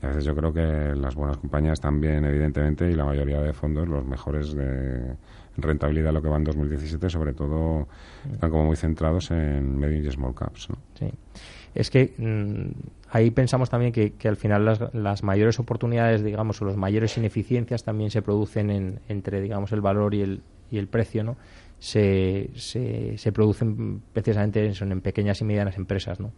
Veces 0.07 0.25
yo 0.25 0.35
creo 0.35 0.53
que 0.53 0.95
las 0.95 1.15
buenas 1.15 1.37
compañías 1.37 1.79
también, 1.79 2.25
evidentemente, 2.25 2.89
y 2.89 2.93
la 2.93 3.05
mayoría 3.05 3.39
de 3.41 3.53
fondos, 3.53 3.87
los 3.87 4.05
mejores 4.05 4.53
de 4.53 5.15
rentabilidad 5.57 6.11
lo 6.11 6.21
que 6.21 6.29
va 6.29 6.37
en 6.37 6.43
2017, 6.43 7.09
sobre 7.09 7.33
todo 7.33 7.87
están 8.31 8.49
como 8.49 8.65
muy 8.65 8.75
centrados 8.75 9.31
en 9.31 9.77
medium 9.77 10.05
y 10.05 10.11
small 10.11 10.33
caps, 10.33 10.69
¿no? 10.69 10.77
Sí 10.95 11.11
es 11.75 11.89
que 11.89 12.13
mm, 12.17 12.71
ahí 13.11 13.31
pensamos 13.31 13.69
también 13.69 13.91
que, 13.91 14.13
al 14.27 14.37
final 14.37 14.65
las, 14.65 14.93
las, 14.93 15.23
mayores 15.23 15.59
oportunidades, 15.59 16.23
digamos, 16.23 16.61
o 16.61 16.65
las 16.65 16.77
mayores 16.77 17.17
ineficiencias 17.17 17.83
también 17.83 18.11
se 18.11 18.21
producen 18.21 18.69
en, 18.69 18.99
entre, 19.09 19.41
digamos, 19.41 19.71
el 19.71 19.81
valor 19.81 20.13
y 20.13 20.21
el, 20.21 20.41
y 20.71 20.77
el 20.77 20.87
precio, 20.87 21.23
¿no? 21.23 21.37
Se, 21.79 22.49
se, 22.55 23.31
producen 23.33 24.01
precisamente 24.13 24.65
en, 24.65 24.91
en 24.91 25.01
pequeñas 25.01 25.41
y 25.41 25.43
medianas 25.43 25.75
empresas, 25.77 26.19
¿no? 26.19 26.31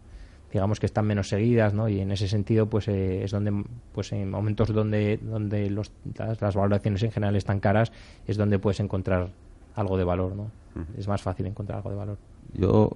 Digamos 0.52 0.80
que 0.80 0.86
están 0.86 1.06
menos 1.06 1.30
seguidas, 1.30 1.74
¿no? 1.74 1.90
Y 1.90 2.00
en 2.00 2.12
ese 2.12 2.28
sentido, 2.28 2.68
pues 2.68 2.88
eh, 2.88 3.24
es 3.24 3.32
donde, 3.32 3.64
pues 3.94 4.12
en 4.12 4.30
momentos 4.30 4.74
donde, 4.74 5.18
donde 5.18 5.70
los, 5.70 5.92
las, 6.18 6.56
valoraciones 6.56 7.04
en 7.04 7.12
general 7.12 7.36
están 7.36 7.60
caras, 7.60 7.92
es 8.28 8.38
donde 8.38 8.60
puedes 8.60 8.80
encontrar 8.80 9.30
algo 9.76 9.98
de 9.98 10.04
valor, 10.04 10.36
¿no? 10.36 10.52
Es 10.98 11.08
más 11.08 11.22
fácil 11.22 11.46
encontrar 11.46 11.78
algo 11.78 11.90
de 11.90 11.96
valor. 11.96 12.18
Yo 12.54 12.92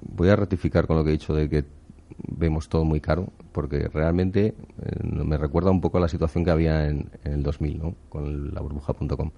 voy 0.00 0.28
a 0.28 0.36
ratificar 0.36 0.86
con 0.86 0.96
lo 0.96 1.04
que 1.04 1.10
he 1.10 1.12
dicho 1.12 1.34
de 1.34 1.48
que 1.48 1.64
vemos 2.28 2.68
todo 2.68 2.84
muy 2.84 3.00
caro, 3.00 3.28
porque 3.52 3.88
realmente 3.88 4.46
eh, 4.82 5.02
me 5.02 5.36
recuerda 5.36 5.70
un 5.70 5.80
poco 5.80 5.98
a 5.98 6.00
la 6.00 6.08
situación 6.08 6.44
que 6.44 6.50
había 6.50 6.88
en, 6.88 7.10
el 7.24 7.42
2000, 7.42 7.78
¿no? 7.78 7.94
Con 8.08 8.54
la 8.54 8.60
burbuja.com. 8.60 9.30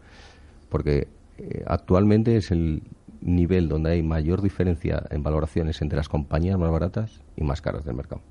Porque 0.68 1.08
eh, 1.38 1.64
actualmente 1.66 2.36
es 2.36 2.50
el 2.50 2.82
nivel 3.20 3.68
donde 3.68 3.92
hay 3.92 4.02
mayor 4.02 4.42
diferencia 4.42 5.02
en 5.10 5.22
valoraciones 5.22 5.82
entre 5.82 5.96
las 5.96 6.08
compañías 6.08 6.58
más 6.58 6.70
baratas 6.70 7.20
y 7.36 7.44
más 7.44 7.60
caras 7.60 7.84
del 7.84 7.94
mercado. 7.94 8.22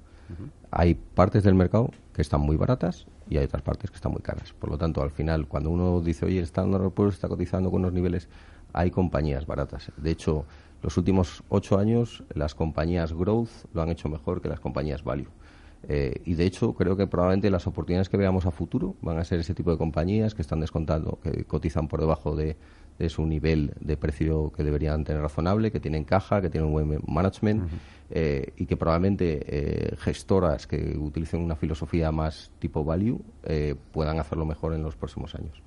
Hay 0.71 0.95
partes 0.95 1.43
del 1.43 1.55
mercado 1.55 1.91
que 2.13 2.21
están 2.21 2.41
muy 2.41 2.57
baratas 2.57 3.07
y 3.29 3.37
hay 3.37 3.45
otras 3.45 3.61
partes 3.61 3.89
que 3.89 3.95
están 3.95 4.11
muy 4.11 4.21
caras. 4.21 4.53
Por 4.53 4.69
lo 4.69 4.77
tanto, 4.77 5.01
al 5.01 5.11
final, 5.11 5.47
cuando 5.47 5.69
uno 5.69 6.01
dice, 6.01 6.25
oye, 6.25 6.39
el 6.39 6.43
Standard 6.43 6.91
Poor's 6.91 7.15
está 7.15 7.29
cotizando 7.29 7.71
con 7.71 7.81
unos 7.81 7.93
niveles, 7.93 8.27
hay 8.73 8.91
compañías 8.91 9.45
baratas. 9.45 9.91
De 9.95 10.11
hecho, 10.11 10.45
los 10.81 10.97
últimos 10.97 11.43
ocho 11.49 11.79
años 11.79 12.23
las 12.33 12.55
compañías 12.55 13.13
growth 13.13 13.49
lo 13.73 13.81
han 13.81 13.89
hecho 13.89 14.09
mejor 14.09 14.41
que 14.41 14.49
las 14.49 14.59
compañías 14.59 15.03
value. 15.03 15.29
Eh, 15.89 16.21
y 16.25 16.33
de 16.33 16.45
hecho 16.45 16.73
creo 16.73 16.97
que 16.97 17.07
probablemente 17.07 17.49
las 17.49 17.67
oportunidades 17.67 18.09
que 18.09 18.17
veamos 18.17 18.45
a 18.45 18.51
futuro 18.51 18.95
van 19.01 19.17
a 19.19 19.23
ser 19.23 19.39
ese 19.39 19.53
tipo 19.53 19.71
de 19.71 19.77
compañías 19.77 20.33
que 20.33 20.41
están 20.41 20.59
descontando, 20.59 21.19
que 21.21 21.45
cotizan 21.45 21.87
por 21.87 21.99
debajo 21.99 22.35
de, 22.35 22.57
su 23.09 23.27
nivel 23.27 23.73
de 23.79 23.95
precio 23.95 24.51
que 24.51 24.63
deberían 24.63 25.03
tener 25.03 25.21
razonable, 25.21 25.71
que 25.71 25.79
tienen 25.79 26.03
caja, 26.03 26.41
que 26.41 26.49
tienen 26.49 26.67
un 26.67 26.73
buen 26.73 27.01
management 27.07 27.69
eh, 28.09 28.53
y 28.57 28.65
que 28.65 28.75
probablemente 28.75 29.43
eh, 29.45 29.95
gestoras 29.97 30.65
que 30.65 30.97
utilicen 30.97 31.41
una 31.41 31.55
filosofía 31.55 32.11
más 32.11 32.51
tipo 32.57 32.83
value 32.83 33.21
puedan 33.91 34.19
hacerlo 34.19 34.45
mejor 34.45 34.73
en 34.73 34.81
los 34.81 34.95
próximos 34.95 35.35
años. 35.35 35.61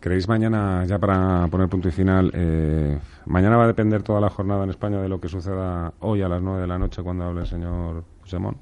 ¿Creéis 0.00 0.26
mañana, 0.28 0.86
ya 0.86 0.98
para 0.98 1.46
poner 1.48 1.68
punto 1.68 1.88
y 1.88 1.90
final, 1.90 2.30
eh, 2.32 2.98
mañana 3.26 3.58
va 3.58 3.64
a 3.64 3.66
depender 3.66 4.02
toda 4.02 4.18
la 4.18 4.30
jornada 4.30 4.64
en 4.64 4.70
España 4.70 4.98
de 5.02 5.10
lo 5.10 5.20
que 5.20 5.28
suceda 5.28 5.92
hoy 6.00 6.22
a 6.22 6.28
las 6.28 6.40
9 6.40 6.62
de 6.62 6.66
la 6.66 6.78
noche 6.78 7.02
cuando 7.02 7.24
hable 7.24 7.42
el 7.42 7.46
señor 7.46 8.04
Puigdemont? 8.30 8.58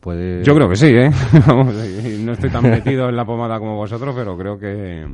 Puede... 0.00 0.44
Yo 0.44 0.54
creo 0.54 0.68
que 0.68 0.76
sí, 0.76 0.86
¿eh? 0.86 1.10
no 2.20 2.32
estoy 2.32 2.50
tan 2.50 2.62
metido 2.62 3.08
en 3.08 3.16
la 3.16 3.24
pomada 3.24 3.58
como 3.58 3.76
vosotros, 3.76 4.14
pero 4.16 4.36
creo 4.36 4.58
que... 4.58 5.06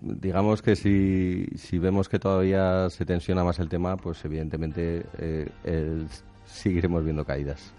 Digamos 0.00 0.60
que 0.60 0.76
si, 0.76 1.46
si 1.56 1.78
vemos 1.78 2.08
que 2.08 2.18
todavía 2.18 2.90
se 2.90 3.04
tensiona 3.06 3.42
más 3.42 3.58
el 3.58 3.68
tema, 3.68 3.96
pues 3.96 4.24
evidentemente 4.24 5.06
eh, 5.18 6.06
seguiremos 6.44 7.02
viendo 7.02 7.24
caídas. 7.24 7.72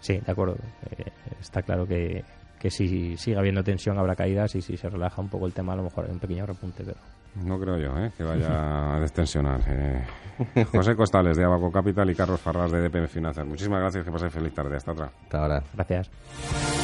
Sí, 0.00 0.20
de 0.24 0.30
acuerdo. 0.30 0.56
Eh, 0.90 1.10
está 1.40 1.62
claro 1.62 1.86
que 1.86 2.22
que 2.58 2.70
si 2.70 3.16
sigue 3.16 3.38
habiendo 3.38 3.62
tensión 3.62 3.98
habrá 3.98 4.16
caídas 4.16 4.54
y 4.56 4.62
si 4.62 4.76
se 4.76 4.88
relaja 4.88 5.22
un 5.22 5.28
poco 5.28 5.46
el 5.46 5.52
tema 5.52 5.72
a 5.72 5.76
lo 5.76 5.84
mejor 5.84 6.06
hay 6.06 6.12
un 6.12 6.18
pequeño 6.18 6.46
repunte, 6.46 6.82
pero... 6.84 6.98
No 7.44 7.58
creo 7.58 7.78
yo, 7.78 7.98
¿eh? 7.98 8.10
que 8.16 8.24
vaya 8.24 8.96
a 8.96 9.00
destensionar. 9.00 9.60
Eh. 9.66 10.04
José 10.72 10.94
Costales 10.94 11.36
de 11.36 11.44
Abaco 11.44 11.70
Capital 11.70 12.08
y 12.10 12.14
Carlos 12.14 12.40
Farras 12.40 12.70
de 12.70 12.80
DPM 12.80 13.08
Finanzas. 13.08 13.46
Muchísimas 13.46 13.80
gracias, 13.80 14.04
que 14.04 14.10
paséis 14.10 14.32
feliz 14.32 14.54
tarde. 14.54 14.76
Hasta 14.76 14.92
otra. 14.92 15.10
Hasta 15.24 15.38
ahora. 15.42 15.62
Gracias. 15.74 16.77